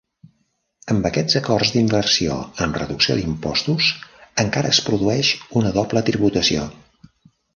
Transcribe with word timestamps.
Amb 0.93 1.03
aquests 1.09 1.35
acords 1.39 1.73
d'inversió 1.75 2.37
amb 2.65 2.79
reducció 2.81 3.17
d'impostos 3.19 3.91
encara 4.47 4.73
es 4.77 4.81
produeix 4.89 5.31
una 5.63 5.75
doble 5.79 6.07
tributació. 6.11 6.65